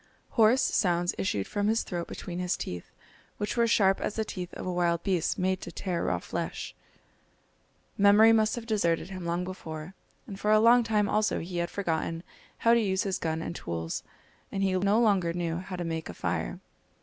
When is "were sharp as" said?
3.55-4.15